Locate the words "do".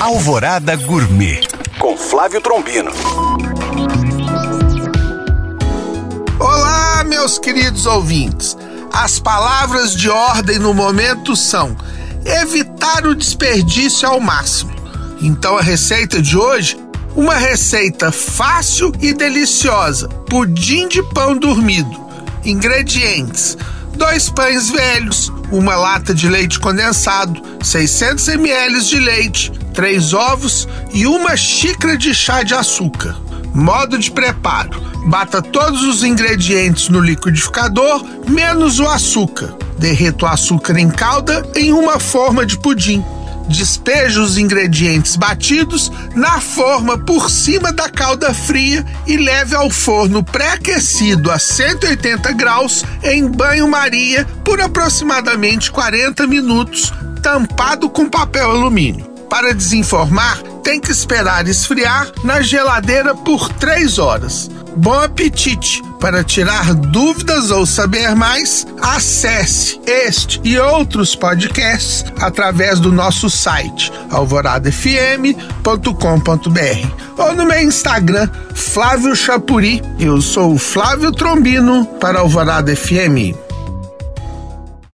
72.80-72.90